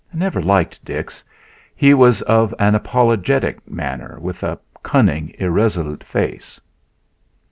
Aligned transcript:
I 0.11 0.17
never 0.17 0.41
liked 0.41 0.83
Dix; 0.83 1.23
he 1.75 1.93
was 1.93 2.23
of 2.23 2.55
an 2.57 2.73
apologetic 2.73 3.69
manner, 3.69 4.17
with 4.19 4.41
a 4.41 4.57
cunning, 4.81 5.31
irresolute 5.37 6.03
face. 6.03 6.59